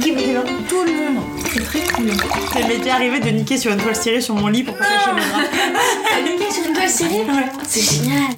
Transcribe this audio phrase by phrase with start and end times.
[0.00, 1.22] Tout le monde.
[1.52, 2.10] C'est très cool.
[2.52, 4.84] Ça m'est déjà arrivé de niquer sur une toile cirée sur mon lit pour pas
[4.84, 5.48] cacher mes draps.
[6.44, 7.46] T'as sur une toile cirée Ouais.
[7.68, 8.32] C'est génial.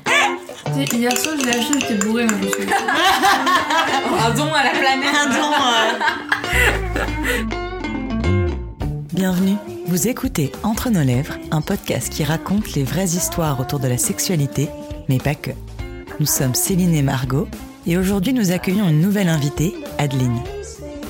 [0.93, 2.65] Hier soir, je l'ai acheté, j'étais bourrée, moi, je suis
[4.27, 5.15] Un don à la planète.
[5.15, 5.51] Un don.
[9.15, 9.57] Bienvenue.
[9.87, 13.97] Vous écoutez Entre nos lèvres, un podcast qui raconte les vraies histoires autour de la
[13.97, 14.69] sexualité,
[15.09, 15.53] mais pas que.
[16.21, 17.49] Nous sommes Céline et Margot,
[17.87, 20.41] et aujourd'hui nous accueillons une nouvelle invitée, Adeline.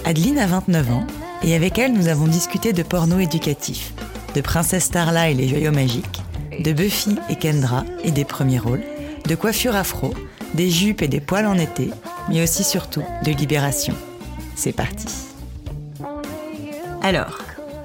[0.06, 1.04] Adeline a 29 ans,
[1.42, 3.92] et avec elle nous avons discuté de porno éducatif,
[4.36, 6.22] de Princesse Starla et les joyaux magiques,
[6.60, 8.84] de Buffy et Kendra et des premiers rôles,
[9.28, 10.14] de coiffure afro,
[10.54, 11.90] des jupes et des poils en été,
[12.28, 13.94] mais aussi surtout de libération.
[14.54, 15.08] C'est parti.
[17.02, 17.40] Alors,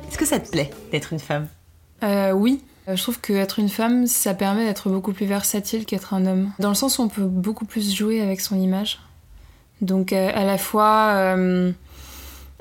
[0.07, 1.47] est-ce que ça te plaît d'être une femme?
[2.03, 2.61] Euh, oui.
[2.87, 6.51] Euh, Je trouve qu'être une femme, ça permet d'être beaucoup plus versatile qu'être un homme.
[6.59, 8.99] Dans le sens où on peut beaucoup plus jouer avec son image.
[9.81, 11.71] Donc euh, à la fois, euh,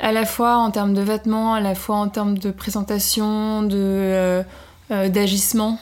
[0.00, 3.76] à la fois en termes de vêtements, à la fois en termes de présentation, de
[3.76, 4.42] euh,
[4.90, 5.78] euh, d'agissement.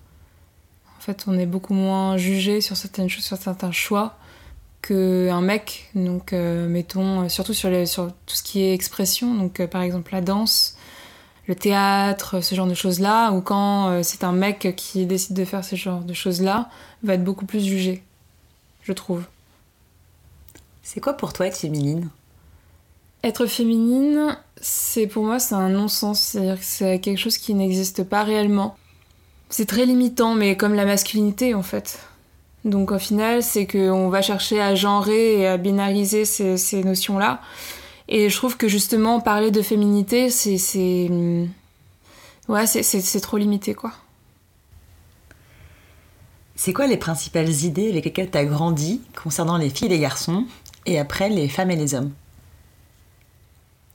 [0.98, 4.17] En fait, on est beaucoup moins jugé sur certaines choses, sur certains choix
[4.83, 5.91] qu'un mec.
[5.95, 7.70] Donc euh, mettons surtout sur,
[8.27, 9.34] tout ce qui est expression.
[9.34, 10.77] Donc par exemple la danse
[11.47, 15.64] le théâtre, ce genre de choses-là, ou quand c'est un mec qui décide de faire
[15.64, 16.69] ce genre de choses-là,
[17.03, 18.03] va être beaucoup plus jugé,
[18.83, 19.25] je trouve.
[20.83, 22.11] C'est quoi pour toi être féminine?
[23.24, 28.05] Être féminine, c'est pour moi c'est un non-sens, c'est-à-dire que c'est quelque chose qui n'existe
[28.05, 28.77] pas réellement.
[29.50, 32.00] C'est très limitant, mais comme la masculinité en fait.
[32.64, 37.41] Donc au final, c'est qu'on va chercher à genrer et à binariser ces, notions-là.
[38.08, 40.58] Et je trouve que justement, parler de féminité, c'est.
[40.58, 41.11] c'est-
[42.48, 43.92] Ouais, c'est trop limité quoi.
[46.56, 49.98] C'est quoi les principales idées avec lesquelles tu as grandi concernant les filles et les
[49.98, 50.46] garçons,
[50.86, 52.11] et après les femmes et les hommes?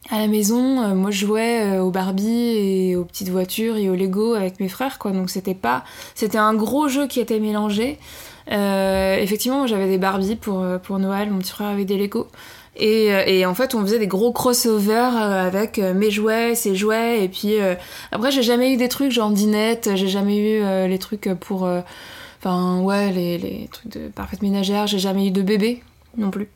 [0.09, 3.90] À la maison, euh, moi je jouais euh, aux Barbie et aux petites voitures et
[3.90, 5.12] aux Lego avec mes frères, quoi.
[5.12, 7.97] Donc c'était pas, c'était un gros jeu qui était mélangé.
[8.52, 12.28] Euh, effectivement, j'avais des Barbie pour pour Noël, mon petit frère avait des Lego.
[12.75, 17.24] Et, et en fait, on faisait des gros crossovers avec mes jouets, ses jouets.
[17.24, 17.53] Et puis
[18.12, 21.69] après, j'ai jamais eu des trucs genre dinette, j'ai jamais eu les trucs pour,
[22.40, 24.88] enfin ouais, les, les trucs de parfaite ménagère.
[24.88, 25.84] J'ai jamais eu de bébé
[26.18, 26.50] non plus.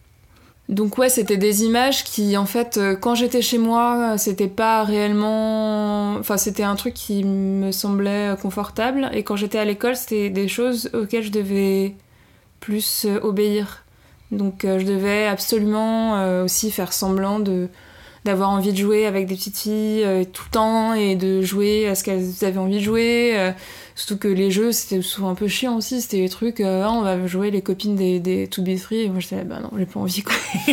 [0.69, 4.83] Donc ouais, c'était des images qui, en fait, euh, quand j'étais chez moi, c'était pas
[4.83, 6.15] réellement...
[6.15, 9.09] Enfin, c'était un truc qui me semblait euh, confortable.
[9.13, 11.95] Et quand j'étais à l'école, c'était des choses auxquelles je devais
[12.59, 13.85] plus euh, obéir.
[14.31, 17.69] Donc je devais absolument aussi faire semblant de
[18.25, 21.95] d'avoir envie de jouer avec des petites filles tout le temps et de jouer à
[21.95, 23.53] ce qu'elles avaient envie de jouer.
[23.97, 25.99] Surtout que les jeux, c'était souvent un peu chiant aussi.
[26.01, 29.01] C'était des trucs, euh, Ah, on va jouer les copines des, des To Be Free.
[29.01, 30.33] Et moi, j'étais là, bah non, j'ai pas envie, quoi.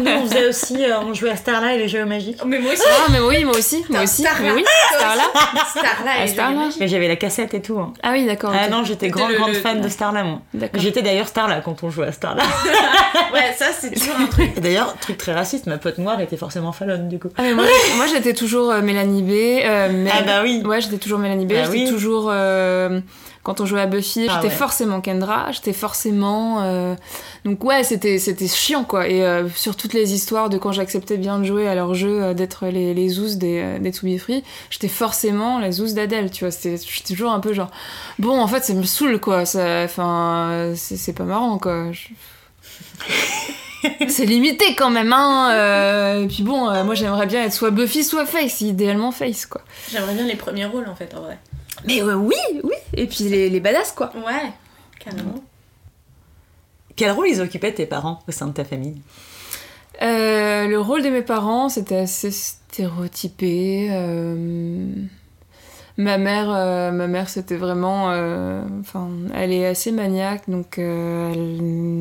[0.00, 2.38] Nous, on faisait aussi, euh, on jouait à Starla et les jeux magiques.
[2.46, 2.82] Mais moi aussi.
[2.86, 4.22] Ah, mais oui, moi aussi, moi aussi.
[4.22, 4.40] Starla.
[4.42, 4.64] Mais oui,
[4.94, 5.22] Starla.
[5.70, 6.68] Starla Ah, et Starla.
[6.78, 7.78] Mais j'avais la cassette et tout.
[7.78, 7.92] hein.
[8.02, 8.52] Ah oui, d'accord.
[8.54, 10.40] Ah non, j'étais grande, grande le- fan de Starla, moi.
[10.74, 12.42] J'étais d'ailleurs Starla quand on jouait à Starla.
[13.32, 14.50] Ouais, ça c'est toujours un truc.
[14.56, 17.28] Et d'ailleurs, truc très raciste, ma pote noire était forcément Fallon, du coup.
[17.36, 17.64] Ah, mais moi,
[17.96, 19.30] moi j'étais toujours euh, Mélanie B.
[19.64, 20.62] euh, Mél- Ah bah oui.
[20.64, 21.50] Ouais, j'étais toujours Mélanie B.
[21.50, 21.88] Bah j'étais oui.
[21.88, 22.09] toujours.
[22.30, 23.00] Euh,
[23.42, 24.58] quand on jouait à Buffy, Ah j'étais ouais.
[24.58, 25.50] forcément Kendra.
[25.52, 26.62] J'étais forcément.
[26.62, 26.94] euh,
[27.44, 29.08] Donc, ouais, c'était c'était chiant, quoi.
[29.08, 32.34] Et euh, sur toutes les histoires de quand j'acceptais bien de jouer à leur jeu,
[32.34, 36.44] d'être les, les zouz des, des To Be Free, j'étais forcément la zouz d'Adèle, tu
[36.44, 36.50] vois.
[36.50, 37.70] C'était j'étais toujours un peu genre.
[38.18, 39.44] Bon, en fait, ça me saoule, quoi.
[39.46, 41.92] Ça- Enfin, c'est c'est pas marrant, quoi.
[41.92, 42.08] Je-
[44.08, 45.50] C'est limité quand même, hein.
[45.52, 49.46] euh, Et puis bon, euh, moi j'aimerais bien être soit Buffy, soit Face, idéalement Face,
[49.46, 49.62] quoi.
[49.90, 51.38] J'aimerais bien les premiers rôles en fait en vrai.
[51.86, 52.74] Mais euh, oui, oui.
[52.94, 54.12] Et puis les, les badass, quoi.
[54.16, 54.52] Ouais,
[54.98, 55.42] carrément.
[56.96, 59.00] Quel rôle ils occupaient tes parents au sein de ta famille?
[60.02, 63.88] Euh, le rôle de mes parents, c'était assez stéréotypé.
[63.90, 64.92] euh,
[65.96, 71.30] Ma mère, euh, ma mère, c'était vraiment, euh, enfin, elle est assez maniaque, donc euh,
[71.32, 71.58] elle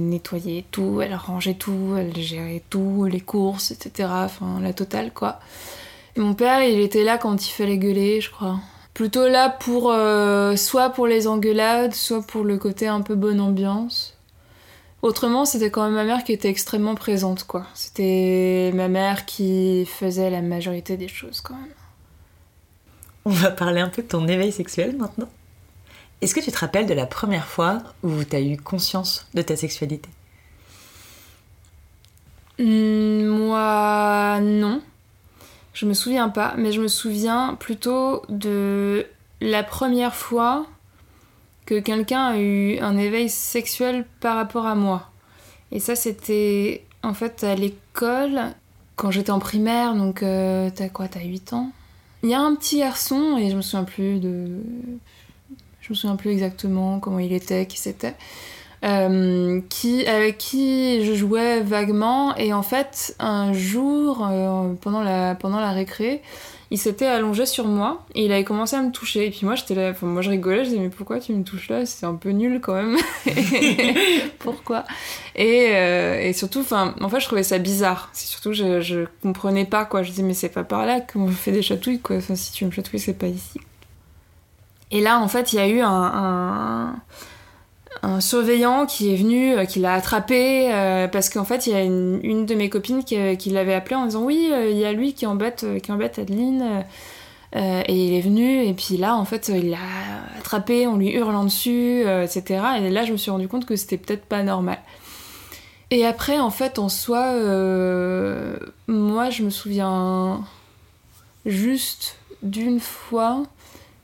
[0.09, 4.07] nettoyait tout, elle rangeait tout, elle gérait tout, les courses, etc.
[4.09, 5.39] Enfin, la totale, quoi.
[6.15, 8.59] Et mon père, il était là quand il fallait gueuler, je crois.
[8.93, 13.39] Plutôt là pour, euh, soit pour les engueulades, soit pour le côté un peu bonne
[13.39, 14.17] ambiance.
[15.01, 17.65] Autrement, c'était quand même ma mère qui était extrêmement présente, quoi.
[17.73, 21.73] C'était ma mère qui faisait la majorité des choses, quand même.
[23.23, 25.29] On va parler un peu de ton éveil sexuel maintenant.
[26.21, 29.41] Est-ce que tu te rappelles de la première fois où tu as eu conscience de
[29.41, 30.09] ta sexualité?
[32.57, 34.81] Hmm, moi, non.
[35.79, 39.07] Je me souviens pas, mais je me souviens plutôt de
[39.39, 40.67] la première fois
[41.65, 45.09] que quelqu'un a eu un éveil sexuel par rapport à moi.
[45.71, 48.41] Et ça, c'était en fait à l'école
[48.97, 51.71] quand j'étais en primaire, donc euh, t'as quoi, t'as 8 ans?
[52.23, 54.61] Il y a un petit garçon, et je me souviens plus de.
[55.79, 58.15] Je me souviens plus exactement comment il était, qui c'était.
[58.83, 65.35] Euh, qui, avec qui je jouais vaguement, et en fait, un jour, euh, pendant, la,
[65.35, 66.21] pendant la récré,
[66.71, 69.25] il s'était allongé sur moi et il avait commencé à me toucher.
[69.25, 71.43] Et puis moi, j'étais là, enfin, moi je rigolais, je disais, mais pourquoi tu me
[71.43, 71.85] touches là?
[71.85, 72.95] C'est un peu nul quand même.
[74.39, 74.83] pourquoi?
[75.35, 78.09] Et, euh, et surtout, enfin, en fait, je trouvais ça bizarre.
[78.13, 80.03] C'est surtout, je, je comprenais pas quoi.
[80.03, 82.17] Je disais, mais c'est pas par là qu'on fait des chatouilles quoi.
[82.17, 83.59] Enfin, si tu me chatouiller, c'est pas ici.
[84.91, 86.95] Et là, en fait, il y a eu un, un,
[88.01, 91.75] un surveillant qui est venu, euh, qui l'a attrapé, euh, parce qu'en fait, il y
[91.75, 94.85] a une, de mes copines qui, euh, qui l'avait appelé en disant Oui, il y
[94.85, 96.85] a lui qui embête, qui embête Adeline.
[97.53, 99.77] et il est venu, et puis là, en fait, il l'a
[100.37, 102.43] attrapé en lui hurlant dessus, etc.
[102.79, 104.79] Et là, je me suis rendu compte que c'était peut-être pas normal.
[105.91, 107.33] Et après, en fait, en soi,
[108.87, 110.41] moi, je me souviens
[111.45, 113.43] juste d'une fois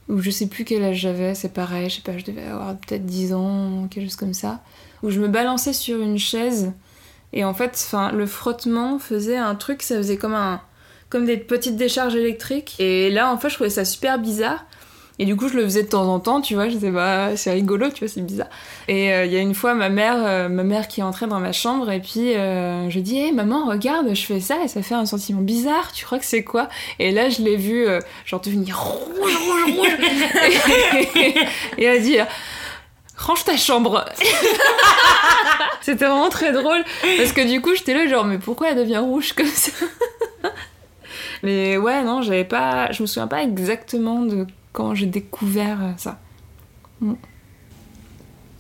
[0.10, 2.76] où je sais plus quel âge j'avais, c'est pareil, je sais pas, je devais avoir
[2.78, 4.62] peut-être 10 ans, quelque chose comme ça,
[5.04, 6.72] où je me balançais sur une chaise
[7.34, 10.62] et en fait, enfin, le frottement faisait un truc, ça faisait comme un
[11.10, 14.66] comme des petites décharges électriques et là en fait, je trouvais ça super bizarre.
[15.18, 17.38] Et du coup, je le faisais de temps en temps, tu vois, je disais, bah,
[17.38, 18.50] c'est rigolo, tu vois, c'est bizarre.
[18.90, 21.26] Et euh, il y a une fois, ma mère, euh, ma mère qui est entrée
[21.26, 24.68] dans ma chambre, et puis euh, je dis, hé maman, regarde, je fais ça, et
[24.68, 26.68] ça fait un sentiment bizarre, tu crois que c'est quoi?
[27.00, 29.98] Et là, je l'ai vu, euh, genre, devenir rouge, rouge, rouge.
[31.16, 31.36] et,
[31.78, 32.18] et a dit,
[33.18, 34.04] range ta chambre.
[35.82, 36.84] C'était vraiment très drôle,
[37.18, 39.72] parce que du coup, j'étais là, genre, mais pourquoi elle devient rouge comme ça?
[41.44, 42.92] Mais ouais, non, j'avais pas.
[42.92, 46.20] Je me souviens pas exactement de quand j'ai découvert euh, ça.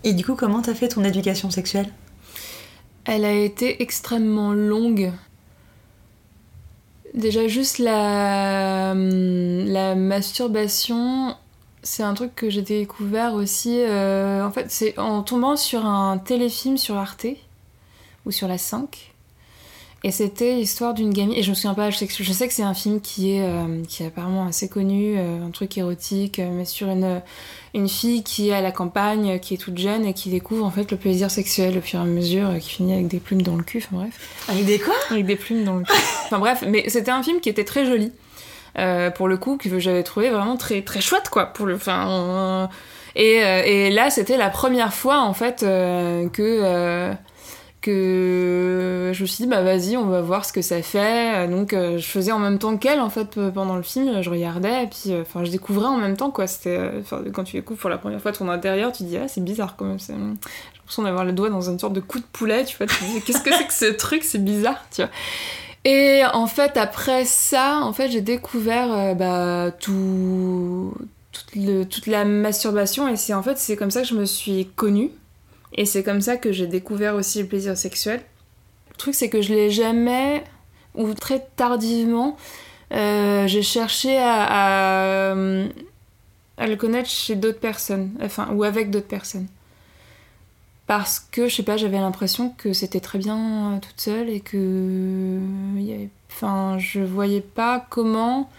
[0.03, 1.91] Et du coup, comment t'as fait ton éducation sexuelle?
[3.03, 5.12] Elle a été extrêmement longue.
[7.13, 11.35] Déjà, juste la, hum, la masturbation,
[11.83, 13.81] c'est un truc que j'ai découvert aussi.
[13.81, 17.27] euh, en fait, c'est en tombant sur un téléfilm sur Arte
[18.25, 19.14] ou sur la 5.
[20.05, 21.33] Et c'était l'histoire d'une gamine.
[21.35, 23.31] Et je me souviens pas, je sais que, je sais que c'est un film qui
[23.31, 27.23] est, euh, qui est apparemment assez connu, euh, un truc érotique, euh, mais sur une,
[27.73, 30.69] une fille qui est à la campagne, qui est toute jeune et qui découvre en
[30.69, 33.55] fait le plaisir sexuel au fur et à mesure, qui finit avec des plumes dans
[33.55, 34.45] le cul, enfin bref.
[34.47, 34.93] Avec des quoi?
[35.09, 35.91] Avec des plumes dans le cul.
[36.25, 38.11] Enfin bref, mais c'était un film qui était très joli.
[38.77, 41.47] euh, pour le coup, que j'avais trouvé vraiment très, très chouette, quoi.
[41.47, 42.69] Pour le, enfin,
[43.15, 47.15] et, et là, c'était la première fois, en fait, que,
[47.85, 51.47] que je me suis dit, bah vas-y, on va voir ce que ça fait.
[51.47, 54.21] Donc, euh, je faisais en même temps qu'elle, en fait, euh, pendant le film.
[54.21, 56.47] Je regardais, et puis, euh, enfin, je découvrais en même temps, quoi.
[56.47, 56.79] C'était,
[57.33, 59.75] quand tu découvres pour la première fois ton intérieur, tu te dis, ah, c'est bizarre
[59.77, 59.99] quand même.
[59.99, 62.87] J'ai l'impression d'avoir le doigt dans une sorte de coup de poulet, tu vois.
[63.25, 65.11] Qu'est-ce que c'est que ce truc C'est bizarre, tu vois.
[65.85, 70.93] Et en fait, après ça, en fait, j'ai découvert bah, tout,
[71.31, 74.25] toute, le- toute la masturbation et c'est en fait c'est comme ça que je me
[74.25, 75.11] suis connue
[75.75, 78.22] et c'est comme ça que j'ai découvert aussi le plaisir sexuel.
[78.92, 80.44] Le truc c'est que je l'ai jamais
[80.95, 82.38] ou très tardivement
[82.94, 89.48] euh, j'ai cherché à, le connaître chez d'autres personnes, enfin ou avec d'autres personnes.
[90.88, 94.39] Parce que, je sais pas, j'avais l'impression que c'était très bien euh, toute seule et
[94.39, 95.39] que.
[95.77, 98.50] il y avait- Enfin, je voyais pas comment.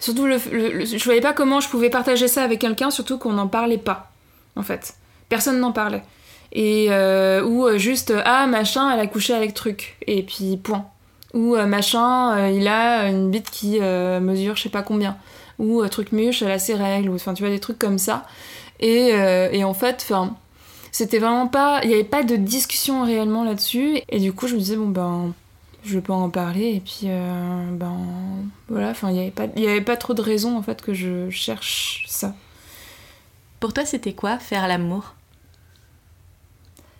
[0.00, 3.34] Surtout, le- le- je voyais pas comment je pouvais partager ça avec quelqu'un, surtout qu'on
[3.34, 4.10] n'en parlait pas,
[4.56, 4.94] en fait.
[5.28, 6.02] Personne n'en parlait.
[6.52, 6.86] Et.
[6.90, 9.96] euh, ou euh, juste, euh, ah, machin, elle a couché avec truc.
[10.06, 10.86] Et puis, point.
[11.34, 15.18] Ou machin, il a une bite qui mesure je sais pas combien.
[15.58, 17.10] Ou truc muche, elle a ses règles.
[17.10, 18.24] Ou, Enfin, tu vois, des trucs comme ça.
[18.80, 19.08] Et,
[19.52, 20.34] et en fait, enfin
[20.92, 24.54] c'était vraiment pas il y avait pas de discussion réellement là-dessus et du coup je
[24.54, 25.34] me disais bon ben
[25.84, 27.08] je vais pas en parler et puis
[27.72, 27.96] ben
[28.68, 30.94] voilà enfin il y avait pas il avait pas trop de raisons en fait que
[30.94, 32.34] je cherche ça
[33.60, 35.15] Pour toi, c'était quoi faire l'amour?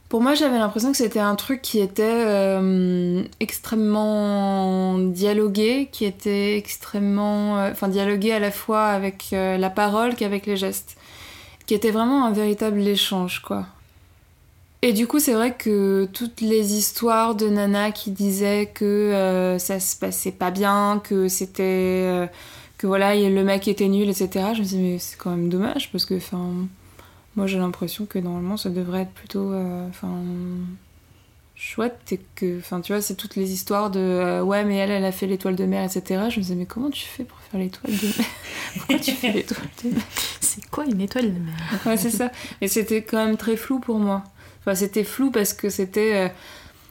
[0.08, 6.56] Pour moi j'avais l'impression que c'était un truc qui était euh, extrêmement dialogué qui était
[6.56, 10.96] extrêmement euh, enfin dialogué à la fois avec euh, la parole qu'avec les gestes
[11.66, 13.66] qui était vraiment un véritable échange quoi
[14.82, 19.80] Et du coup, c'est vrai que toutes les histoires de Nana qui disaient que ça
[19.80, 22.28] se passait pas bien, que c'était.
[22.78, 24.28] que voilà, le mec était nul, etc.
[24.54, 26.68] Je me disais, mais c'est quand même dommage parce que, enfin.
[27.36, 29.52] Moi, j'ai l'impression que normalement, ça devrait être plutôt.
[29.52, 30.10] euh, Enfin.
[31.54, 32.58] chouette et que.
[32.58, 34.00] Enfin, tu vois, c'est toutes les histoires de.
[34.00, 36.28] euh, ouais, mais elle, elle a fait l'étoile de mer, etc.
[36.30, 38.26] Je me disais, mais comment tu fais pour faire l'étoile de mer?
[38.76, 40.02] Pourquoi tu fais l'étoile de mer?
[40.40, 41.56] C'est quoi une étoile de mer?
[41.86, 42.30] Ouais, c'est ça.
[42.60, 44.24] Et c'était quand même très flou pour moi.
[44.60, 46.14] Enfin, c'était flou parce que c'était.
[46.26, 46.28] euh,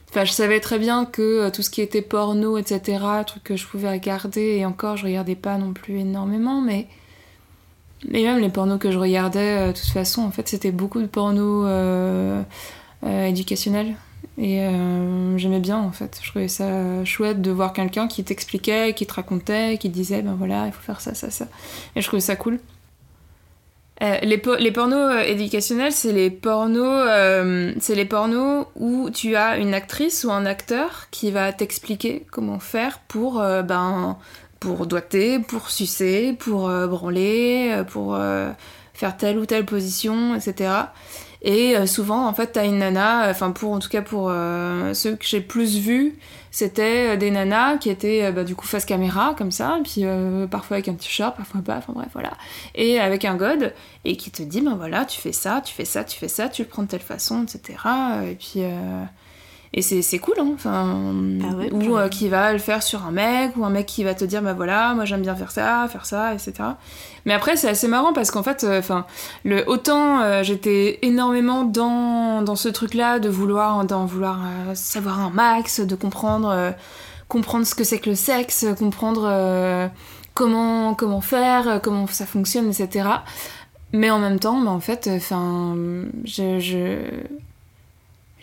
[0.09, 3.67] Enfin, je savais très bien que tout ce qui était porno, etc., truc que je
[3.67, 6.87] pouvais regarder, et encore, je regardais pas non plus énormément, mais.
[8.07, 11.01] Mais même les pornos que je regardais, euh, de toute façon, en fait, c'était beaucoup
[11.01, 12.41] de porno euh,
[13.05, 13.95] euh, éducationnel.
[14.37, 14.67] Et
[15.37, 16.19] j'aimais bien, en fait.
[16.21, 20.35] Je trouvais ça chouette de voir quelqu'un qui t'expliquait, qui te racontait, qui disait, ben
[20.37, 21.47] voilà, il faut faire ça, ça, ça.
[21.95, 22.59] Et je trouvais ça cool.
[24.01, 27.07] Les, les pornos euh, éducationnels, c'est les pornos,
[27.87, 32.99] les pornos où tu as une actrice ou un acteur qui va t'expliquer comment faire
[33.07, 34.17] pour, ben,
[34.59, 38.51] pour doigter, pour sucer, pour euh, branler, euh, pour euh,
[38.93, 40.71] faire telle ou telle position, etc.
[41.41, 44.31] Et souvent, en fait, t'as une nana, enfin pour en tout cas pour
[44.93, 46.17] ceux que j'ai plus vus,
[46.49, 50.05] c'était des nanas qui étaient bah, du coup face caméra comme ça, puis
[50.49, 52.31] parfois avec un t-shirt, parfois pas, enfin bref voilà,
[52.73, 55.85] et avec un god et qui te dit ben voilà tu fais ça, tu fais
[55.85, 57.77] ça, tu fais ça, tu le prends de telle façon, etc.
[58.27, 58.63] Et puis
[59.77, 61.13] et c'est c'est cool hein, enfin
[61.43, 64.05] Ah ouais, ou euh, qui va le faire sur un mec ou un mec qui
[64.05, 66.53] va te dire ben voilà moi j'aime bien faire ça, faire ça, etc.
[67.25, 69.05] Mais après c'est assez marrant parce qu'en fait euh, enfin
[69.43, 74.39] le autant euh, j'étais énormément dans, dans ce truc là de vouloir d'en vouloir
[74.75, 76.73] savoir un max de comprendre
[77.27, 79.89] comprendre ce que c'est que le sexe comprendre
[80.33, 83.09] comment comment faire comment ça fonctionne etc
[83.91, 85.75] mais en même temps bah, en fait enfin
[86.23, 86.97] je, je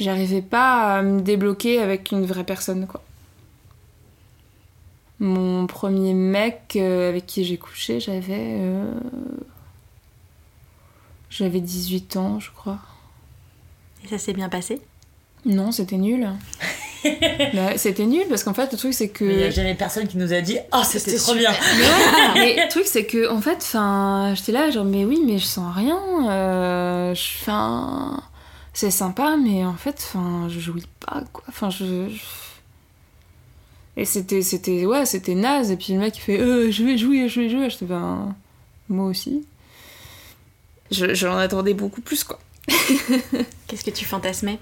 [0.03, 3.03] j'arrivais pas à me débloquer avec une vraie personne quoi
[5.21, 8.93] mon premier mec euh, avec qui j'ai couché j'avais euh,
[11.31, 12.79] j'avais 18 ans, je crois.
[14.05, 14.83] Et ça s'est bien passé?
[15.47, 16.29] Non, c'était nul.
[17.55, 19.25] Bah, c'était nul parce qu'en fait, le truc, c'est que.
[19.25, 21.51] Il n'y a jamais personne qui nous a dit Oh, c'était trop super.
[21.77, 25.39] bien Mais le truc, c'est que, en fait, enfin, j'étais là, genre, mais oui, mais
[25.39, 25.99] je sens rien.
[26.31, 28.23] Euh, je- Enfin.
[28.75, 31.45] C'est sympa, mais en fait, enfin, je jouis pas, quoi.
[31.49, 32.09] Enfin, je.
[32.09, 32.23] je-
[33.99, 35.71] Et c'était, c'était, ouais, c'était naze.
[35.71, 37.69] Et puis le mec, il fait, euh, je vais jouer, je vais jouer.
[37.83, 38.35] Ben,
[38.89, 39.47] moi aussi.
[40.91, 42.39] Je, j'en attendais beaucoup plus, quoi.
[43.67, 44.59] Qu'est-ce que tu fantasmais?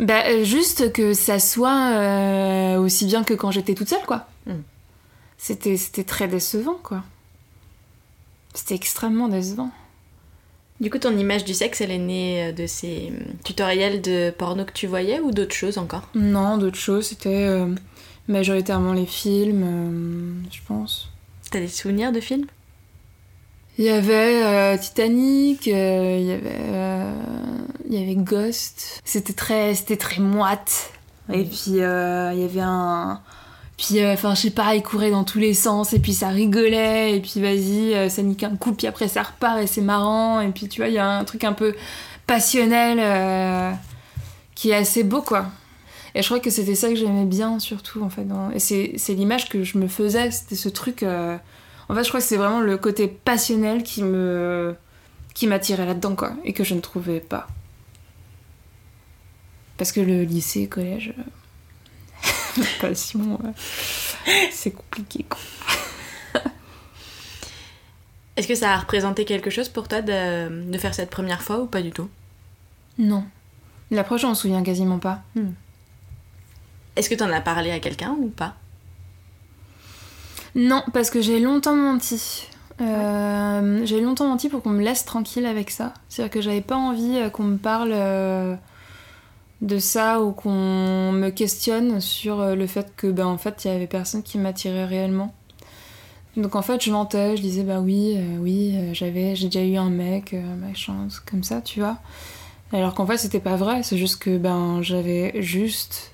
[0.00, 4.26] Bah, juste que ça soit euh, aussi bien que quand j'étais toute seule, quoi.
[4.46, 4.52] Mm.
[5.38, 7.02] C'était, c'était très décevant, quoi.
[8.54, 9.70] C'était extrêmement décevant.
[10.82, 14.34] Du coup, ton image du sexe, elle est née euh, de ces hum, tutoriels de
[14.36, 16.08] porno que tu voyais ou d'autres choses encore?
[16.16, 17.72] Non, d'autres choses, c'était euh,
[18.26, 21.08] majoritairement les films, euh, je pense.
[21.52, 22.46] T'as des souvenirs de films?
[23.78, 27.14] Il y avait euh, Titanic, euh, il y avait, euh,
[27.88, 29.00] il y avait Ghost.
[29.04, 30.90] C'était très, c'était très moite.
[31.32, 33.20] Et puis euh, il y avait un,
[33.84, 36.28] puis euh, enfin je sais pas, il courait dans tous les sens et puis ça
[36.28, 39.80] rigolait et puis vas-y, euh, ça nique un coup puis après ça repart et c'est
[39.80, 41.74] marrant et puis tu vois il y a un truc un peu
[42.28, 43.72] passionnel euh,
[44.54, 45.46] qui est assez beau quoi.
[46.14, 48.26] Et je crois que c'était ça que j'aimais bien surtout en fait.
[48.54, 51.02] Et c'est l'image que je me faisais, c'était ce truc.
[51.02, 51.36] euh,
[51.88, 54.76] En fait, je crois que c'est vraiment le côté passionnel qui me
[55.34, 57.48] qui m'attirait là-dedans quoi, et que je ne trouvais pas.
[59.78, 61.14] Parce que le lycée, collège,
[62.80, 63.52] passion, euh,
[64.50, 65.38] c'est compliqué quoi.
[68.36, 71.58] Est-ce que ça a représenté quelque chose pour toi de, de faire cette première fois
[71.58, 72.08] ou pas du tout?
[72.98, 73.24] Non.
[73.90, 75.22] L'approche, on m'en souvient quasiment pas.
[76.96, 78.54] Est-ce que t'en as parlé à quelqu'un ou pas?
[80.54, 82.48] Non, parce que j'ai longtemps menti.
[82.80, 85.94] Euh, j'ai longtemps menti pour qu'on me laisse tranquille avec ça.
[86.08, 88.54] C'est-à-dire que j'avais pas envie euh, qu'on me parle euh,
[89.62, 93.68] de ça ou qu'on me questionne sur euh, le fait que, ben, en fait, il
[93.68, 95.32] y avait personne qui m'attirait réellement.
[96.36, 99.64] Donc en fait, je mentais, je disais, bah oui, euh, oui, euh, j'avais, j'ai déjà
[99.64, 101.98] eu un mec, euh, machin, c'est comme ça, tu vois.
[102.72, 106.12] Alors qu'en fait, c'était pas vrai, c'est juste que, ben, j'avais juste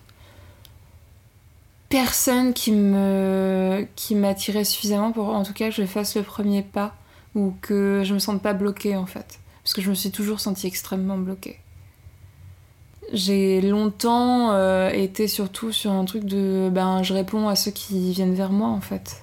[1.88, 6.62] personne qui me qui m'attirait suffisamment pour en tout cas que je fasse le premier
[6.62, 6.94] pas
[7.34, 10.38] ou que je me sente pas bloquée en fait parce que je me suis toujours
[10.38, 11.60] sentie extrêmement bloquée
[13.12, 18.12] j'ai longtemps euh, été surtout sur un truc de ben je réponds à ceux qui
[18.12, 19.22] viennent vers moi en fait.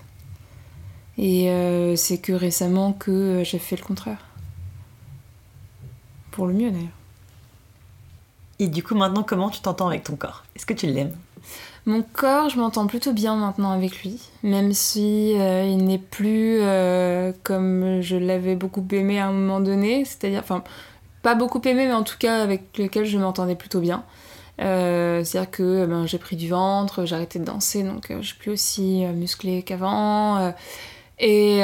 [1.17, 4.17] Et euh, c'est que récemment que euh, j'ai fait le contraire.
[6.31, 6.87] Pour le mieux d'ailleurs.
[8.59, 10.43] Et du coup, maintenant, comment tu t'entends avec ton corps?
[10.55, 11.13] Est-ce que tu l'aimes?
[11.85, 16.59] Mon corps, je m'entends plutôt bien maintenant avec lui, même si euh, il n'est plus
[17.43, 20.63] comme je l'avais beaucoup aimé à un moment donné, c'est-à-dire, enfin,
[21.25, 24.03] pas beaucoup aimé, mais en tout cas avec lequel je m'entendais plutôt bien.
[24.61, 28.27] Euh, c'est-à-dire que ben, j'ai pris du ventre, j'ai arrêté de danser, donc euh, je
[28.27, 30.53] suis plus aussi euh, musclée qu'avant.
[31.17, 31.57] et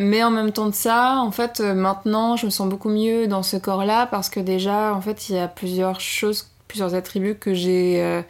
[0.00, 3.42] mais en même temps de ça, en fait, maintenant, je me sens beaucoup mieux dans
[3.42, 7.52] ce corps-là parce que déjà, en fait, il y a plusieurs choses plusieurs attributs que
[7.52, 8.22] j'ai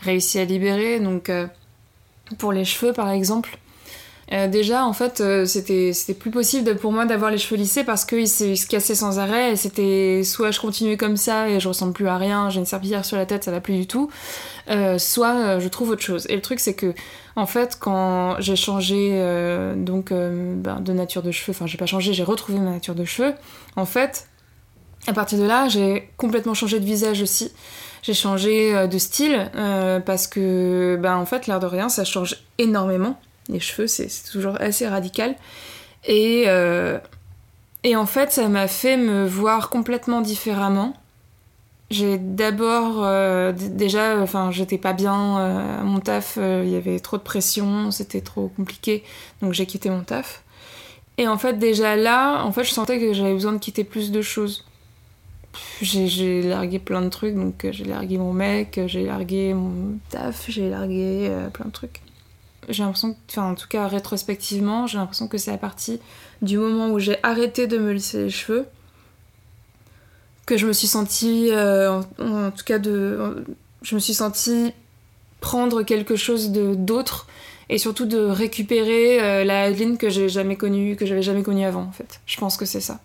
[0.00, 0.98] réussi à libérer.
[0.98, 1.30] Donc,
[2.38, 3.58] pour les cheveux, par exemple,
[4.32, 8.04] euh, déjà, en fait, euh, c'était plus possible pour moi d'avoir les cheveux lissés parce
[8.04, 9.52] qu'ils se, cassaient sans arrêt.
[9.52, 12.66] Et c'était soit je continue comme ça et je ressemble plus à rien, j'ai une
[12.66, 14.10] serpillière sur la tête, ça va plus du tout.
[14.70, 16.26] euh, soit euh, je trouve autre chose.
[16.28, 16.94] Et le truc, c'est que,
[17.34, 19.10] en fait, quand j'ai changé
[19.76, 23.04] donc ben, de nature de cheveux, enfin, j'ai pas changé, j'ai retrouvé ma nature de
[23.04, 23.34] cheveux,
[23.76, 24.28] en fait,
[25.06, 27.50] à partir de là, j'ai complètement changé de visage aussi.
[28.02, 29.50] J'ai changé de style
[30.06, 33.18] parce que, ben, en fait, l'air de rien, ça change énormément.
[33.50, 35.34] Les cheveux, c'est toujours assez radical.
[36.06, 36.98] Et, euh,
[37.84, 40.94] et en fait, ça m'a fait me voir complètement différemment.
[41.90, 47.00] J'ai d'abord, euh, déjà, enfin, j'étais pas bien euh, à mon taf, il y avait
[47.00, 49.02] trop de pression, c'était trop compliqué,
[49.42, 50.44] donc j'ai quitté mon taf.
[51.18, 54.12] Et en fait, déjà là, en fait, je sentais que j'avais besoin de quitter plus
[54.12, 54.64] de choses.
[55.82, 60.70] J'ai largué plein de trucs, donc j'ai largué mon mec, j'ai largué mon taf, j'ai
[60.70, 62.00] largué plein de trucs.
[62.70, 65.98] J'ai l'impression, enfin en tout cas rétrospectivement, j'ai l'impression que c'est à partir
[66.42, 68.66] du moment où j'ai arrêté de me lisser les cheveux
[70.46, 73.44] que je me suis sentie, euh, en, en tout cas de,
[73.82, 74.72] je me suis sentie
[75.40, 77.26] prendre quelque chose de d'autre
[77.68, 81.64] et surtout de récupérer euh, la Adeline que j'ai jamais connue, que j'avais jamais connue
[81.64, 82.20] avant en fait.
[82.26, 83.00] Je pense que c'est ça.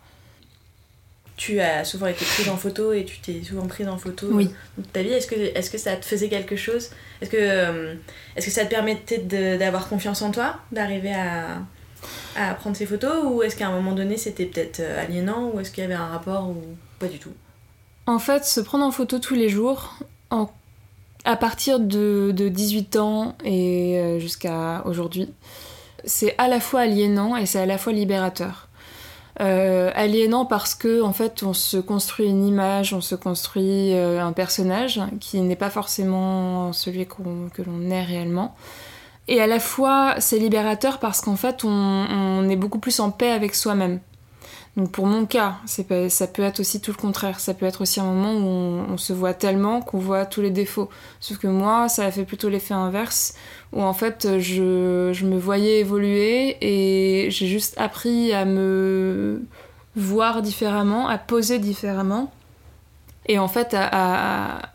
[1.38, 4.50] Tu as souvent été prise en photo et tu t'es souvent prise en photo Oui.
[4.78, 5.10] dans ta vie.
[5.12, 6.92] Est-ce que, est que ça te faisait quelque chose?
[7.22, 7.94] Est-ce que, euh,
[8.38, 9.18] est que ça te permettait
[9.58, 11.60] d'avoir confiance en toi D'arriver à,
[12.38, 13.26] à prendre ces photos?
[13.26, 15.52] Ou est-ce qu'à un moment donné c'était peut-être euh, aliénant?
[15.54, 16.56] Ou est-ce qu'il y avait un rapport ou
[17.00, 17.34] pas du tout?
[18.08, 19.98] En fait, se prendre en photo tous les jours,
[20.30, 20.50] en-
[21.26, 25.34] à partir de, de 18 ans et euh, jusqu'à aujourd'hui,
[26.06, 28.65] c'est à la fois aliénant et c'est à la fois libérateur.
[29.42, 34.24] Euh, aliénant parce que en fait on se construit une image, on se construit euh,
[34.24, 38.56] un personnage qui n'est pas forcément celui que l'on est réellement.
[39.28, 43.32] Et à la fois c'est libérateur parce qu'en fait on est beaucoup plus en paix
[43.32, 44.00] avec soi-même.
[44.78, 45.84] Donc pour mon cas, ça
[46.28, 47.40] peut être aussi tout le contraire.
[47.40, 50.52] Ça peut être aussi un moment où on, se voit tellement qu'on voit tous les
[50.52, 50.90] défauts.
[51.22, 53.36] Sauf que moi, ça a fait plutôt l'effet inverse,
[53.72, 59.44] où en fait je, me voyais évoluer et j'ai juste appris à me
[59.96, 62.34] voir différemment, à poser différemment,
[63.28, 64.74] et en fait à,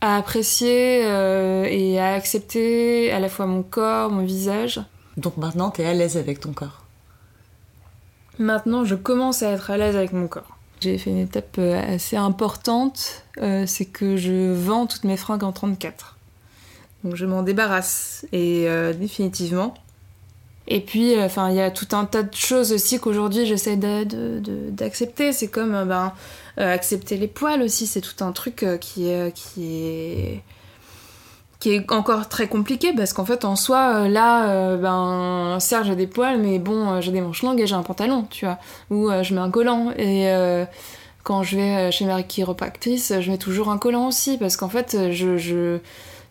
[0.00, 4.80] apprécier euh, et à accepter à la fois mon corps, mon visage.
[5.16, 6.81] Donc maintenant, t'es à l'aise avec ton corps.
[8.38, 10.56] Maintenant, je commence à être à l'aise avec mon corps.
[10.80, 15.44] J'ai fait une étape euh, assez importante, euh, c'est que je vends toutes mes fringues
[15.44, 16.16] en 34.
[17.04, 19.74] Donc je m'en débarrasse, et euh, définitivement.
[20.66, 25.32] Et puis, enfin, il y a tout un tas de choses aussi qu'aujourd'hui j'essaie d'accepter.
[25.32, 26.12] C'est comme, ben,
[26.56, 30.42] accepter les poils aussi, c'est tout un truc qui, qui est
[31.62, 35.84] qui est encore très compliqué parce qu'en fait en soi euh, là euh, ben certes
[35.84, 38.46] j'ai des poils mais bon euh, j'ai des manches longues et j'ai un pantalon tu
[38.46, 38.58] vois.
[38.90, 39.92] Ou euh, je mets un collant.
[39.96, 40.28] Et
[41.22, 45.12] quand je vais chez ma chiropractrice je mets toujours un collant aussi parce qu'en fait
[45.12, 45.78] je, je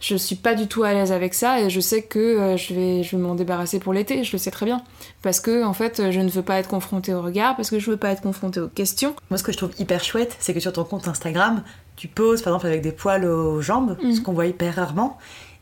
[0.02, 3.04] je suis pas du tout à l'aise avec ça et je sais que je vais
[3.04, 4.84] je vais m'en débarrasser pour l'été je le sais très bien.
[5.22, 7.90] Parce que en fait je ne veux pas être confrontée au regard parce que je
[7.90, 9.16] veux pas être confrontée aux questions.
[9.30, 11.64] Moi, ce que je trouve hyper chouette, c'est que sur ton compte Instagram,
[11.96, 15.18] tu poses par exemple avec des poils aux jambes, ce qu'on voit hyper rarement.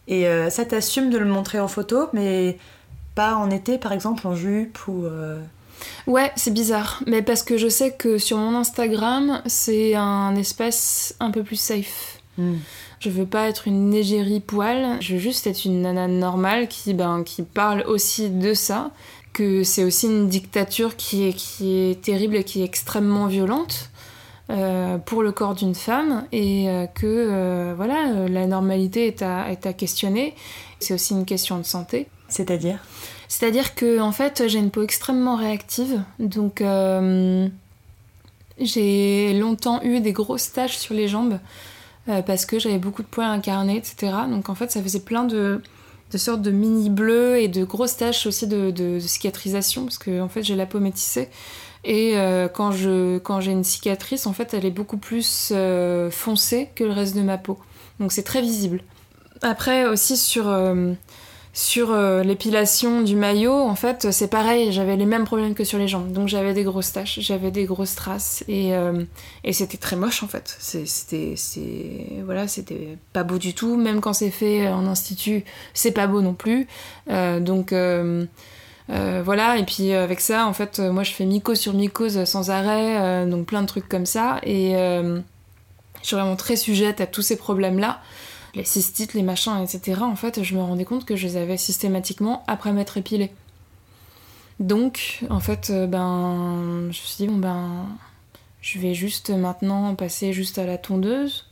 [0.08, 2.58] Et euh, ça t'assume de le montrer en photo, mais
[3.16, 5.06] pas en été, par exemple, en jupe ou.
[5.06, 5.40] euh,
[6.08, 11.16] Ouais, c'est bizarre, mais parce que je sais que sur mon Instagram, c'est un espace
[11.20, 12.20] un peu plus safe.
[12.38, 12.56] hmm.
[13.00, 16.94] Je veux pas être une égérie poil, je veux juste être une nana normale qui,
[16.94, 18.92] ben, qui parle aussi de ça,
[19.32, 23.90] que c'est aussi une dictature qui est, qui est terrible et qui est extrêmement violente
[24.50, 29.52] euh, pour le corps d'une femme, et euh, que euh, voilà, la normalité est à,
[29.52, 30.34] est à questionner.
[30.80, 32.08] C'est aussi une question de santé.
[32.30, 32.80] C'est-à-dire?
[33.28, 36.64] C'est-à-dire que en fait, j'ai une peau extrêmement réactive, donc
[38.60, 41.40] j'ai longtemps eu des grosses taches sur les jambes
[42.26, 44.14] parce que j'avais beaucoup de poils incarnés, etc.
[44.30, 45.62] Donc en fait, ça faisait plein de,
[46.12, 50.00] de sortes de mini bleus et de grosses taches aussi de, de- de cicatrisation parce
[50.00, 51.30] que en fait, j'ai la peau métissée.
[51.84, 56.84] Et euh, quand j'ai une cicatrice, en fait, elle est beaucoup plus euh, foncée que
[56.84, 57.58] le reste de ma peau.
[58.00, 58.82] Donc c'est très visible.
[59.42, 60.92] Après aussi sur euh,
[61.54, 65.80] sur euh, l'épilation du maillot, en fait, c'est pareil, j'avais les mêmes problèmes que sur
[65.80, 66.12] les jambes.
[66.12, 68.72] Donc j'avais des grosses taches, j'avais des grosses traces et,
[69.44, 70.56] et c'était très moche en fait.
[70.60, 71.36] C'était
[72.26, 73.78] voilà, c'était pas beau du tout.
[73.78, 76.68] Même quand c'est fait en institut, c'est pas beau non plus.
[77.08, 77.74] Donc
[78.90, 81.74] euh, voilà, et puis euh, avec ça, en fait, euh, moi je fais mycose sur
[81.74, 84.40] mycose sans arrêt, donc plein de trucs comme ça.
[84.44, 84.74] Et,
[86.02, 88.02] je suis vraiment très sujette à tous ces problèmes-là,
[88.56, 90.00] les cystites, les machins, etc.
[90.02, 93.32] En fait, je me rendais compte que je les avais systématiquement après m'être épilée.
[94.62, 97.86] Donc, en fait, ben, je me suis dit, bon ben,
[98.62, 101.49] je vais juste maintenant passer juste à la tondeuse.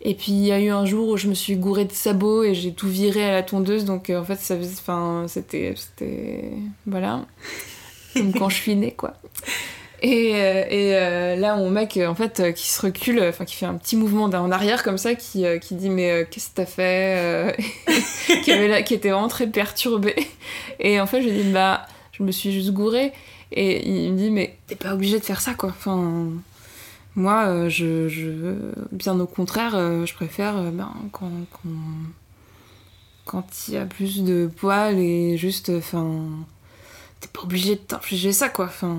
[0.00, 2.44] Et puis il y a eu un jour où je me suis gourée de sabots
[2.44, 6.52] et j'ai tout viré à la tondeuse, donc euh, en fait ça enfin c'était, c'était,
[6.86, 7.26] voilà,
[8.14, 9.14] comme quand je suis née quoi.
[10.00, 13.66] Et, euh, et euh, là mon mec en fait qui se recule, enfin qui fait
[13.66, 17.56] un petit mouvement en arrière comme ça, qui, qui dit mais qu'est-ce que t'as fait,
[18.44, 20.14] qui, avait qui était vraiment très perturbé.
[20.78, 23.12] Et en fait je lui dis bah je me suis juste gourée
[23.50, 25.70] et il me dit mais t'es pas obligé de faire ça quoi.
[25.70, 26.30] Enfin
[27.16, 28.54] moi, euh, je,
[28.92, 31.30] bien au contraire, euh, je préfère euh, ben, quand,
[33.24, 36.24] quand, il y a plus de poils et juste, enfin,
[37.20, 38.66] t'es pas obligé de t'infliger ça, quoi.
[38.66, 38.98] Enfin.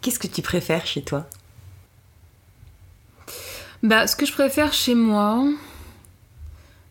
[0.00, 1.28] Qu'est-ce que tu préfères chez toi?
[3.82, 5.44] Bah, ce que je préfère chez moi,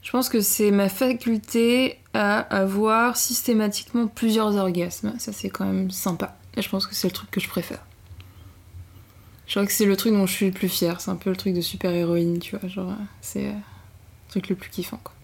[0.04, 5.14] je pense que c'est ma faculté à avoir systématiquement plusieurs orgasmes.
[5.18, 6.38] Ça, c'est quand même sympa.
[6.56, 7.84] Et je pense que c'est le truc que je préfère.
[9.50, 11.02] Je crois que c'est le truc dont je suis le plus fière.
[11.02, 12.70] C'est un peu le truc de super-héroïne, tu vois.
[12.70, 15.16] Genre, c'est euh, le truc le plus kiffant, quoi.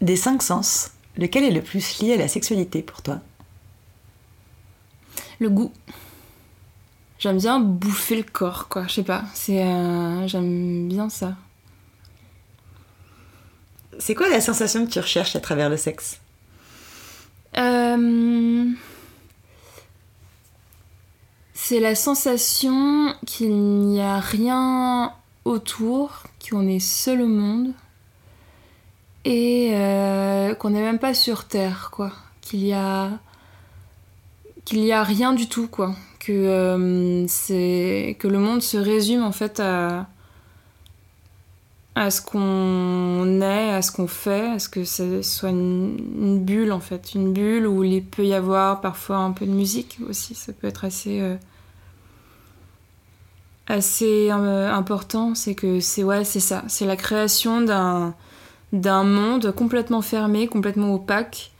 [0.00, 3.18] Des cinq sens, lequel est le plus lié à la sexualité pour toi?
[5.40, 5.72] Le goût.
[7.18, 8.86] J'aime bien bouffer le corps, quoi.
[8.86, 9.24] Je sais pas.
[9.34, 11.36] C'est, euh, j'aime bien ça.
[13.98, 16.20] C'est quoi la sensation que tu recherches à travers le sexe?
[17.56, 18.66] Euh
[21.68, 25.12] c'est la sensation qu'il n'y a rien
[25.44, 27.74] autour, qu'on est seul au monde
[29.26, 32.12] et euh, qu'on n'est même pas sur Terre, quoi.
[32.40, 33.10] Qu'il y a
[34.64, 35.94] qu'il y a rien du tout, quoi.
[36.18, 40.06] Que euh, c'est que le monde se résume en fait à
[41.96, 46.72] à ce qu'on est, à ce qu'on fait, à ce que ce soit une, bulle
[46.72, 50.34] en fait, une bulle où il peut y avoir parfois un peu de musique aussi,
[50.34, 51.36] ça peut être assez euh,
[53.68, 58.14] assez euh, important, c'est que c'est ouais, c'est ça, c'est la création d'un
[58.72, 61.52] d'un monde complètement fermé, complètement opaque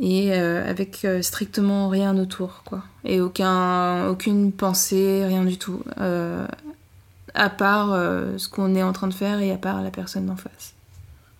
[0.00, 5.82] et euh, avec euh, strictement rien autour quoi et aucun aucune pensée, rien du tout
[7.34, 7.88] à part
[8.38, 10.74] ce qu'on est en train de faire et à part la personne d'en face.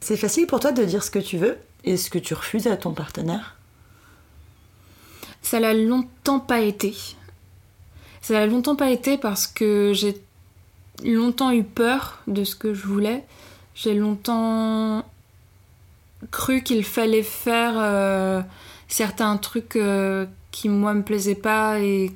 [0.01, 2.67] C'est facile pour toi de dire ce que tu veux et ce que tu refuses
[2.67, 3.57] à ton partenaire?
[5.41, 6.95] Ça l'a longtemps pas été.
[8.27, 10.21] Ça a longtemps pas été parce que j'ai
[11.05, 13.25] longtemps eu peur de ce que je voulais.
[13.77, 15.05] J'ai longtemps
[16.33, 18.43] cru qu'il fallait faire euh,
[18.89, 22.11] certains trucs euh, qui moi me plaisaient pas et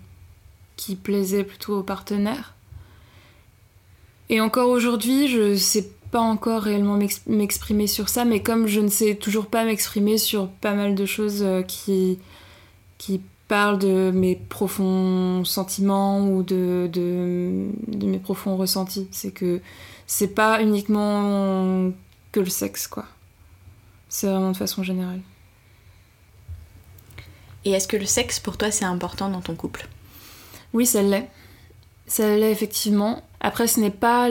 [0.74, 2.54] qui plaisaient plutôt aux partenaires.
[4.30, 8.88] Et encore aujourd'hui, je sais pas encore réellement m'exprimer sur ça, mais comme je ne
[8.88, 12.18] sais toujours pas m'exprimer sur pas mal de choses euh, qui
[13.50, 17.66] parle de mes profonds sentiments ou de, de,
[18.06, 19.08] mes profonds ressentis.
[19.10, 19.60] C'est que
[20.06, 21.90] c'est pas uniquement
[22.30, 23.06] que le sexe, quoi.
[24.08, 25.20] C'est vraiment de façon générale.
[27.64, 29.88] Et est-ce que le sexe, pour toi, c'est important dans ton couple?
[30.72, 31.28] Oui, ça l'est.
[32.06, 33.24] Ça l'est effectivement.
[33.40, 34.28] Après, ce n'est pas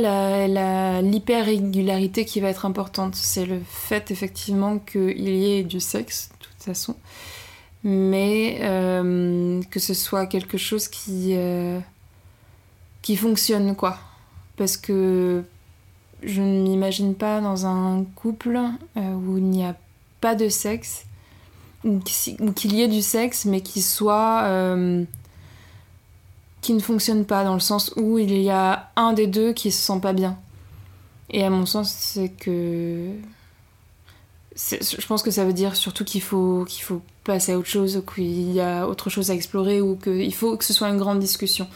[1.01, 3.15] l'hyper-régularité qui va être importante.
[3.15, 6.95] C'est le fait, effectivement, qu'il y ait du sexe, de toute façon
[7.83, 11.79] mais euh, que ce soit quelque chose qui, euh,
[13.01, 13.97] qui fonctionne, quoi.
[14.57, 15.43] Parce que
[16.23, 18.59] je ne m'imagine pas dans un couple
[18.97, 19.75] euh, où il n'y a
[20.19, 21.05] pas de sexe,
[21.85, 24.43] ou qu'il y ait du sexe, mais qui soit.
[26.61, 29.71] qui ne fonctionne pas, dans le sens où il y a un des deux qui
[29.71, 30.37] se sent pas bien.
[31.29, 33.11] Et à mon sens, c'est que
[34.59, 38.03] je pense que ça veut dire surtout qu'il faut, qu'il faut passer à autre chose,
[38.13, 41.19] qu'il y a autre chose à explorer ou qu'il faut que ce soit une grande
[41.19, 41.67] discussion.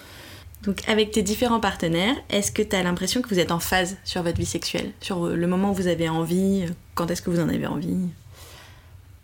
[0.64, 3.98] Donc avec tes différents partenaires, est-ce que tu as l'impression que vous êtes en phase
[4.04, 4.92] sur votre vie sexuelle?
[5.02, 6.66] Sur le moment où vous avez envie
[6.96, 7.98] Quand est-ce que vous en avez envie?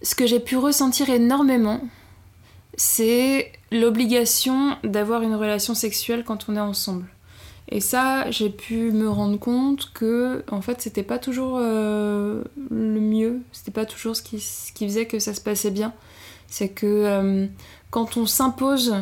[0.01, 1.81] Ce que j'ai pu ressentir énormément,
[2.75, 7.05] c'est l'obligation d'avoir une relation sexuelle quand on est ensemble.
[7.71, 12.99] Et ça, j'ai pu me rendre compte que, en fait, c'était pas toujours euh, le
[12.99, 15.93] mieux, c'était pas toujours ce qui, qui, faisait que ça se passait bien.
[16.47, 17.45] C'est que euh,
[17.91, 18.95] quand on s'impose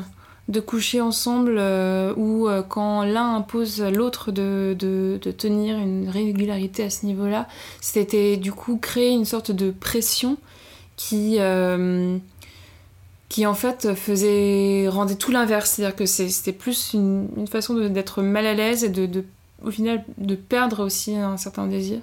[0.50, 6.10] de coucher ensemble euh, ou quand l'un impose à l'autre de, de, de, tenir une
[6.10, 7.48] régularité à ce niveau-là,
[7.80, 10.38] c'était du coup créer une sorte de pression
[10.98, 11.38] qui
[13.30, 17.76] qui en fait faisait rendait tout l'inverse c'est à dire que c'était plus une, façon
[17.76, 19.26] d'être mal à l'aise et de,
[19.64, 22.00] au final de perdre aussi un certain désir.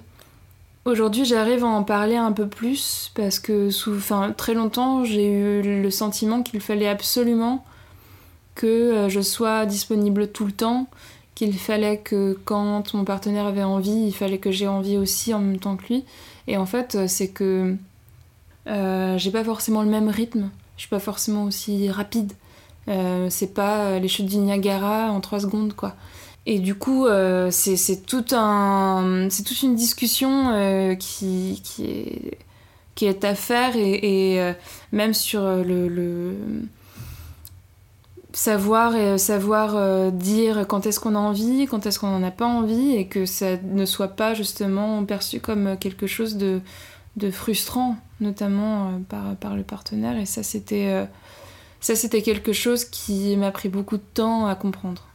[0.85, 5.31] Aujourd'hui, j'arrive à en parler un peu plus parce que sous, enfin, très longtemps, j'ai
[5.31, 7.65] eu le sentiment qu'il fallait absolument
[8.53, 10.87] que euh, je sois disponible tout le temps,
[11.33, 15.39] qu'il fallait que quand mon partenaire avait envie, il fallait que j'ai envie aussi en
[15.39, 16.05] même temps que lui.
[16.47, 17.75] Et en fait, euh, c'est que
[18.67, 22.33] euh, j'ai pas forcément le même rythme, je suis pas forcément aussi rapide.
[23.29, 25.95] c'est pas les chutes du Niagara en 3 secondes, quoi.
[26.45, 32.37] Et du coup, euh, c'est tout un, toute une discussion euh, qui, qui, est,
[32.93, 34.53] qui est à faire et, euh,
[34.91, 36.35] même sur le, le
[38.31, 42.45] savoir et savoir dire quand est-ce qu'on a envie, quand est-ce qu'on n'en a pas
[42.45, 46.61] envie et que ça ne soit pas justement perçu comme quelque chose de,
[47.15, 50.17] de frustrant, notamment par, par le partenaire.
[50.17, 51.07] Et ça, c'était
[51.85, 55.07] ça, c'était quelque chose qui m'a pris beaucoup de temps à comprendre.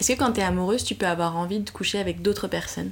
[0.00, 2.90] Est-ce que quand t'es amoureuse, tu peux avoir envie de coucher avec d'autres personnes?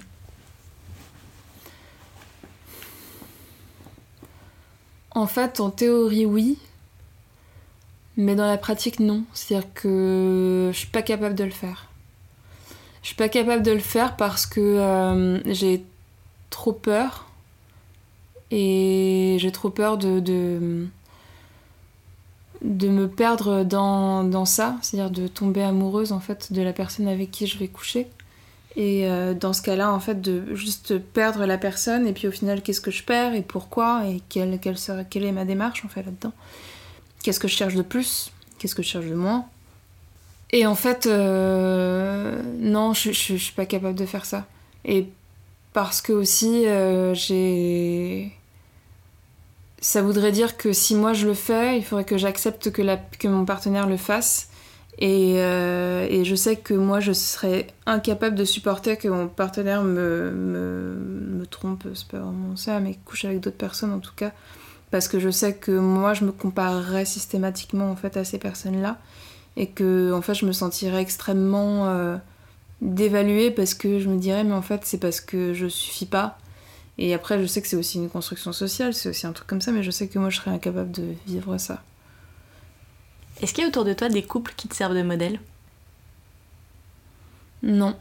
[5.10, 6.56] En fait, en théorie, oui.
[8.16, 9.24] Mais dans la pratique, non.
[9.32, 11.88] C'est-à-dire que je suis pas capable de le faire.
[13.02, 15.84] Je suis pas capable de le faire parce que euh, j'ai
[16.48, 17.26] trop peur.
[18.56, 20.86] Et j'ai trop peur de, de
[22.62, 27.08] de me perdre dans, dans ça, c'est-à-dire de tomber amoureuse en fait de la personne
[27.08, 28.06] avec qui je vais coucher.
[28.76, 32.30] Et euh, dans ce cas-là, en fait, de juste perdre la personne, et puis au
[32.30, 36.04] final, qu'est-ce que je perds et pourquoi, et quelle, quelle, est ma démarche en fait
[36.04, 36.32] là-dedans.
[37.24, 38.30] Qu'est-ce que je cherche de plus?
[38.58, 39.46] Qu'est-ce que je cherche de moins?
[40.52, 44.46] Et en fait, euh, non, je, je, je, suis pas capable de faire ça.
[44.84, 45.08] Et
[45.72, 48.32] parce que aussi, euh, j'ai
[49.84, 53.44] ça voudrait dire que si moi je le fais, il faudrait que j'accepte que, mon
[53.44, 54.48] partenaire le fasse.
[54.98, 59.82] Et, euh, et, je sais que moi je serais incapable de supporter que mon partenaire
[59.82, 64.32] me trompe, c'est pas vraiment ça, mais couche avec d'autres personnes en tout cas.
[64.90, 68.96] Parce que je sais que moi je me comparerais systématiquement en fait à ces personnes-là.
[69.58, 72.16] Et que en fait je me sentirais extrêmement euh,
[72.80, 76.38] dévaluée parce que je me dirais mais en fait c'est parce que je suffis pas
[76.98, 79.60] et après, je sais que c'est aussi une construction sociale, c'est aussi un truc comme
[79.60, 81.82] ça, mais je sais que moi, je serais incapable de vivre ça.
[83.42, 85.40] Est-ce qu'il y a autour de toi des couples qui te servent de modèle?
[87.62, 87.96] Non.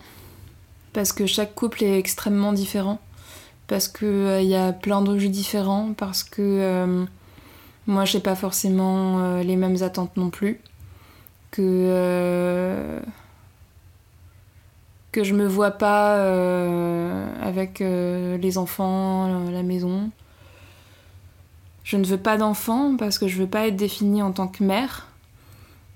[0.92, 3.02] Parce que chaque couple est extrêmement différent.
[3.68, 5.94] Parce qu'il euh, il y a plein d'enjeux différents.
[5.94, 7.06] Parce que euh,
[7.88, 10.60] moi, j'ai pas forcément euh, les mêmes attentes non plus.
[11.50, 13.02] Que
[15.14, 20.10] que je me vois pas euh, avec euh, les enfants, la maison.
[21.84, 24.64] Je ne veux pas d'enfants parce que je veux pas être définie en tant que
[24.64, 25.08] mère.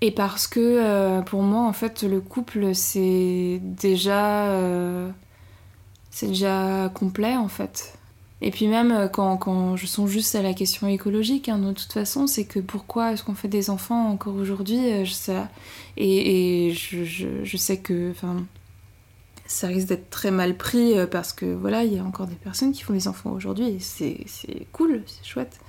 [0.02, 4.54] Et parce que euh, pour moi, en fait, le couple, c'est déjà.
[6.12, 7.94] c'est déjà complet, en fait.
[8.42, 11.92] Et puis même quand, quand je songe juste à la question écologique, hein, de toute
[11.92, 14.78] façon, c'est que pourquoi est-ce qu'on fait des enfants encore aujourd'hui.
[14.78, 18.12] Et, et je, je, je, sais que.
[18.12, 18.46] Enfin,
[19.48, 22.36] ça risque d'être très mal pris euh, parce que voilà, il y a encore des
[22.36, 25.60] personnes qui font des enfants aujourd'hui et c'est cool, c'est chouette.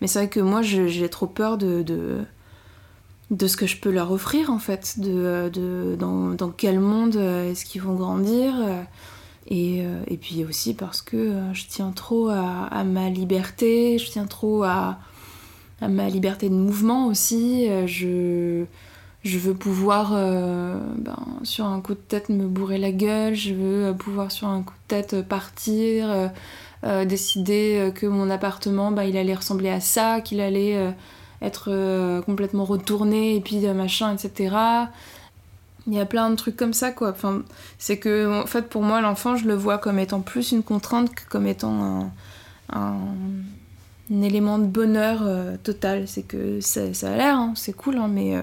[0.00, 2.22] Mais c'est vrai que moi j'ai trop peur de, de,
[3.30, 7.14] de, ce que je peux leur offrir en fait, de, de dans, dans, quel monde
[7.16, 8.54] euh, est-ce qu'ils vont grandir.
[8.58, 8.82] Euh,
[9.48, 14.26] et, et, puis aussi parce que je tiens trop à, à, ma liberté, je tiens
[14.26, 15.00] trop à,
[15.80, 17.66] à ma liberté de mouvement aussi.
[17.86, 18.64] Je
[19.24, 23.34] je veux pouvoir, euh, ben, sur un coup de tête, me bourrer la gueule.
[23.34, 26.30] Je veux euh, pouvoir, sur un coup de tête, partir,
[26.84, 30.92] euh, décider que mon appartement, ben, il allait ressembler à ça, qu'il allait
[31.40, 34.56] être complètement retourné, et puis machin, etc.
[35.86, 37.10] Il y a plein de trucs comme ça, quoi.
[37.10, 37.42] Enfin,
[37.78, 41.14] c'est que, en fait, pour moi, l'enfant, je le vois comme étant plus une contrainte
[41.14, 42.10] que comme étant
[42.72, 42.94] un,
[44.10, 45.22] élément de bonheur
[45.62, 46.08] total.
[46.08, 48.36] C'est que ça, ça a l'air, hein, c'est cool, hein, mais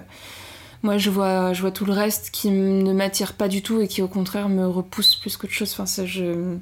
[0.81, 3.87] moi je vois, je vois tout le reste qui ne m'attire pas du tout et
[3.87, 5.71] qui au contraire me repousse plus qu'autre chose.
[5.73, 6.55] Enfin, ça, je,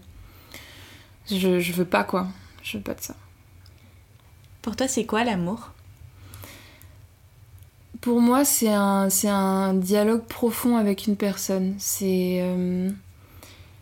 [1.30, 1.60] je.
[1.60, 2.28] Je veux pas quoi.
[2.64, 3.16] Je veux pas de ça.
[4.62, 5.72] Pour toi, c'est quoi l'amour?
[8.02, 11.76] Pour moi, c'est un, c'est un dialogue profond avec une personne.
[11.78, 12.40] C'est.
[12.42, 12.90] Euh,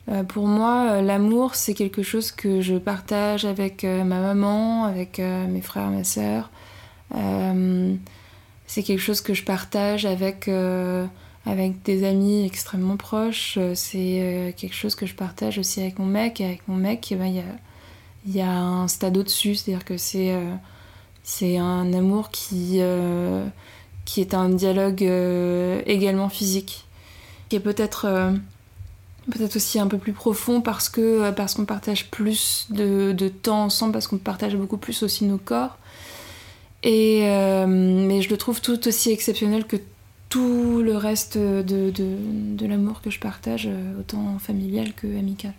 [0.09, 5.19] euh, pour moi, l'amour, c'est quelque chose que je partage avec euh, ma maman, avec
[5.19, 6.51] mes frères, ma sœur.
[8.67, 11.05] C'est quelque chose que je partage avec, euh,
[11.83, 13.55] des amis extrêmement proches.
[13.57, 16.41] Euh, c'est euh, quelque chose que je partage aussi avec mon mec.
[16.41, 17.43] Avec mon mec, eh ben, il y, a,
[18.27, 19.55] y, a, un stade au-dessus.
[19.55, 22.81] C'est-à-dire que c'est un amour qui,
[24.05, 25.03] qui est un dialogue
[25.85, 26.85] également physique.
[27.49, 28.33] Qui est peut-être
[29.31, 33.93] peut-être aussi un peu plus profond parce que parce qu'on partage plus de, temps ensemble,
[33.93, 35.77] parce qu'on partage beaucoup plus aussi nos corps.
[36.85, 37.21] Et,
[37.67, 39.77] mais je le trouve tout aussi exceptionnel que
[40.29, 42.15] tout le reste de, de,
[42.55, 43.67] de l'amour que je partage,
[43.99, 45.53] autant familial que amical.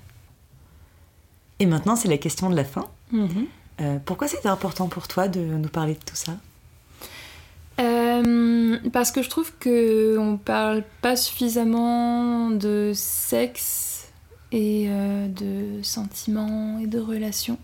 [1.58, 2.86] Et maintenant, c'est la question de la fin.
[3.12, 3.46] Mhm.
[3.80, 6.32] Euh, pourquoi c'était important pour toi de nous parler de tout ça?
[7.80, 14.08] Euh, Parce que je trouve qu'on ne parle pas suffisamment de sexe
[14.52, 17.58] et euh, de sentiments et de relations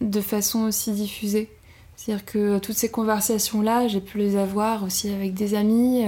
[0.00, 1.50] de façon aussi diffusée.
[1.98, 6.04] C'est-à-dire que toutes ces conversations-là, j'ai pu les avoir aussi avec des amis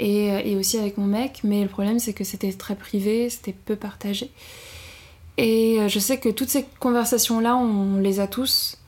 [0.00, 3.52] et, et, aussi avec mon mec, mais le problème c'est que c'était très privé, c'était
[3.52, 4.30] peu partagé.
[5.38, 8.78] Et euh, je sais que toutes ces conversations-là, on les a tous,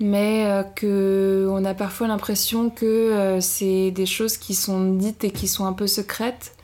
[0.00, 5.30] mais euh, qu'on a parfois l'impression que euh, c'est des choses qui sont dites et
[5.30, 6.56] qui sont un peu secrètes,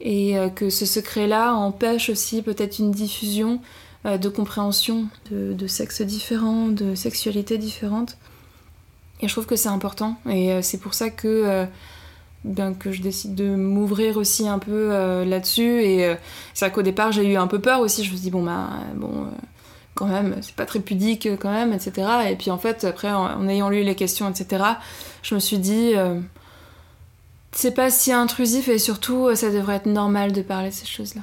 [0.00, 3.60] et que ce secret-là empêche aussi peut-être une diffusion
[4.04, 8.16] de compréhension de, de sexes différents, de sexualités différentes.
[9.20, 11.66] Et je trouve que c'est important, et c'est pour ça que
[12.44, 15.82] ben, que je décide de m'ouvrir aussi un peu euh, là-dessus.
[15.82, 16.14] Et euh,
[16.54, 18.04] c'est vrai qu'au départ, j'ai eu un peu peur aussi.
[18.04, 19.30] Je me suis dit, bon, bah, bon, euh,
[19.94, 22.08] quand même, c'est pas très pudique quand même, etc.
[22.30, 24.64] Et puis en fait, après, en, ayant lu les questions, etc.,
[25.22, 25.94] je me suis dit,
[27.50, 31.22] c'est pas si intrusif et surtout, ça devrait être normal de parler de ces choses-là.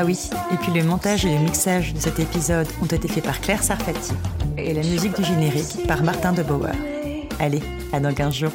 [0.00, 3.24] Ah oui, et puis le montage et le mixage de cet épisode ont été faits
[3.24, 4.12] par Claire Sarfati
[4.56, 6.70] et la musique du générique par Martin de Bauer.
[7.40, 8.52] Allez, à dans 15 jours.